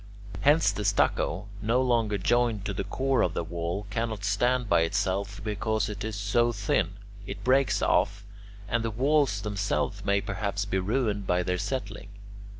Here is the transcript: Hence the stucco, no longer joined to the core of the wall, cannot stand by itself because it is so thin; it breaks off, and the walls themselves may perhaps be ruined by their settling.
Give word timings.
Hence 0.39 0.71
the 0.71 0.83
stucco, 0.83 1.47
no 1.61 1.79
longer 1.79 2.17
joined 2.17 2.65
to 2.65 2.73
the 2.73 2.83
core 2.83 3.21
of 3.21 3.35
the 3.35 3.43
wall, 3.43 3.85
cannot 3.91 4.23
stand 4.23 4.67
by 4.67 4.81
itself 4.81 5.39
because 5.43 5.89
it 5.89 6.03
is 6.03 6.15
so 6.15 6.51
thin; 6.51 6.93
it 7.27 7.43
breaks 7.43 7.83
off, 7.83 8.25
and 8.67 8.83
the 8.83 8.89
walls 8.89 9.41
themselves 9.41 10.03
may 10.03 10.19
perhaps 10.19 10.65
be 10.65 10.79
ruined 10.79 11.27
by 11.27 11.43
their 11.43 11.59
settling. 11.59 12.09